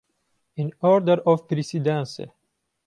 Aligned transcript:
"In 0.55 0.73
order 0.81 1.21
of 1.27 1.47
precedence" 1.47 2.21